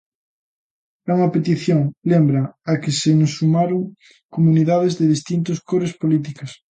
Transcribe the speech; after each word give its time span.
É 1.09 1.11
unha 1.17 1.33
petición, 1.35 1.79
lembran, 2.11 2.45
á 2.69 2.71
que 2.81 2.91
se 2.99 3.09
sumaron 3.37 3.81
comunidades 4.35 4.93
de 4.99 5.05
distintas 5.13 5.57
cores 5.69 5.93
políticas. 6.01 6.51